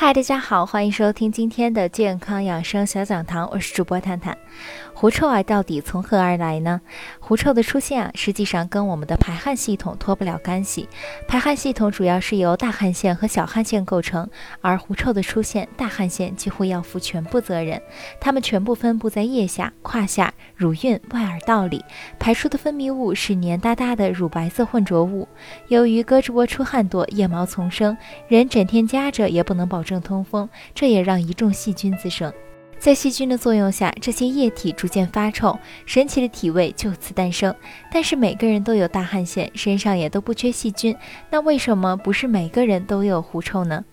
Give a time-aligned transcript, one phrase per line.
[0.00, 4.38] 嗨，大家好，欢迎收听今天的健康养生小讲堂，我是主播探探。
[4.94, 6.80] 狐臭啊，到底从何而来呢？
[7.18, 10.88] 狐臭的出现啊，实际上跟我们的排汗系统脱不了干系。
[11.26, 14.28] 排汗系统主要是由大汗腺和小汗腺构成，
[14.60, 17.80] 而狐臭的出现，大汗腺几乎要负全部责任。
[18.20, 21.84] 它们全部分布在腋下、胯下、乳晕、外耳道里，
[22.20, 25.26] 排出的分泌物是黏哒哒的乳白色混浊物。
[25.66, 27.96] 由于胳肢窝出汗多，腋毛丛生，
[28.28, 32.30] 人整天夹着也不能保证通风，这也让一众细菌滋生。
[32.78, 37.52] 在细菌的作用下，这些液体逐渐发臭，神奇的体味就此诞生。
[37.90, 40.94] 但是每个人都有大汗腺，身上也都不缺细菌，
[41.30, 43.84] 那为什么不是每个人都有狐臭呢？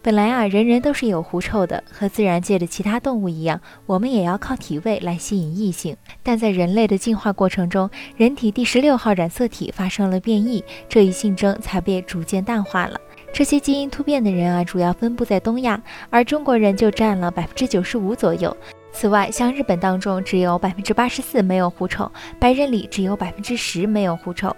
[0.00, 5.96] 本来啊，人人都是有狐臭的，和自然界的其他动物一样，我们也要靠体味来吸引异性。
[6.22, 13.00] 但在人类的进化过程中，人体第十六号染色体发生了变异，这一性征才被逐渐淡化了。
[13.32, 18.56] 这些基因突变的人啊，主要分布在东亚，而中国人就占了百分之九十五左右。
[18.90, 24.54] 此外，像日本当中只有百分之八十四没有狐臭，白人里只有百分之十没有狐臭。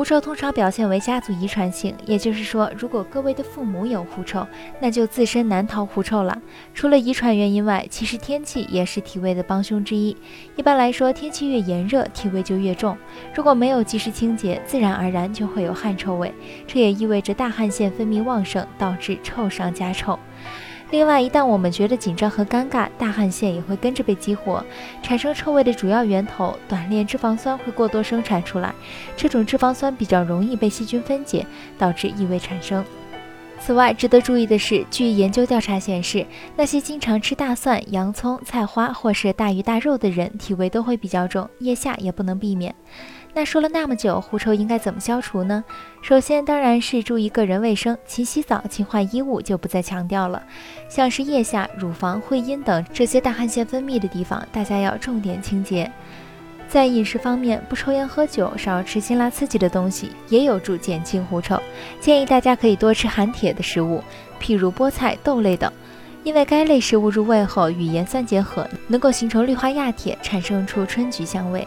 [0.00, 4.46] 狐臭通常表现为家族遗传性，也就是说，如果各位的父母有狐臭，
[4.80, 6.40] 那就自身难逃狐臭了。
[6.72, 10.16] 除了遗传原因外，其实天气也是体味的帮凶之一。
[10.56, 12.96] 一般来说，天气越炎热，体味就越重。
[13.34, 16.32] 如果没有及时清洁，自然而然就会有汗臭味。
[16.66, 20.18] 这也意味着大汗腺分泌旺盛，导致臭上加臭。
[20.90, 24.64] 另外，一旦我们觉得紧张和尴尬，大汗腺也会跟着被激活，
[25.02, 28.74] 产生臭味的主要源头短链脂肪酸会过多生产出来，
[29.16, 31.46] 这种脂肪酸比较容易被细菌分解，
[31.78, 32.84] 导致异味产生。
[33.62, 42.74] 此外，值得注意的是，据研究调查显示，那些经常吃大蒜、洋葱、菜花或是大鱼大肉的人，体味都会比较重，腋下也不能避免。
[43.32, 45.62] 那说了那么久，狐臭应该怎么消除呢？
[46.02, 50.42] 首先当然是注意个人卫生，勤洗澡、勤换衣物就不再强调了。
[50.88, 55.88] 像是腋下、乳房、会阴等这些大汗腺分泌的地方，大家要重点清洁。
[56.70, 61.60] 在饮食方面，不抽烟喝酒，少吃辛辣刺激的东西，也有助减轻狐臭。
[62.00, 64.04] 建议大家可以多吃含铁的食物，
[64.40, 65.72] 譬如菠菜、豆类等，
[66.22, 71.66] 因为该类食物入胃后与盐酸结合，能够形成氯化亚铁，产生出春菊香味。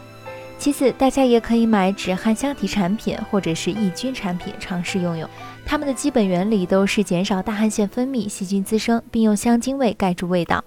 [0.57, 5.29] 其次，大家也可以买止汗香体产品或者是抑菌产品尝试用用。
[5.65, 10.63] 它们的基本原理都是减少大汗腺分泌、细菌滋生，并用香精味盖住味道。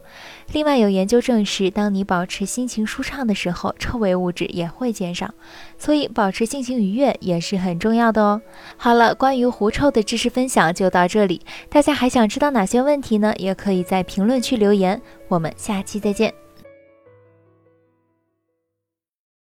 [0.53, 5.33] 另外，有研究证实，当你保持心情舒畅的时候，臭味物质也会减少。
[5.79, 8.41] 所以，保持心情愉悦也是很重要的哦。
[8.77, 11.43] 好了，关于狐臭的知识分享就到这里。
[11.69, 13.33] 大家还想知道哪些问题呢？
[13.37, 15.01] 也可以在评论区留言。
[15.29, 16.46] 我们下期再见。